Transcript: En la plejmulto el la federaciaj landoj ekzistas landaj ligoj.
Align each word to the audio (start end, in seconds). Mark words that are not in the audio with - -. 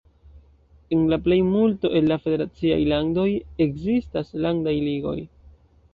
En 0.95 1.03
la 1.11 1.19
plejmulto 1.27 1.91
el 1.99 2.09
la 2.11 2.17
federaciaj 2.25 2.79
landoj 2.93 3.29
ekzistas 3.67 4.37
landaj 4.47 4.75
ligoj. 4.87 5.19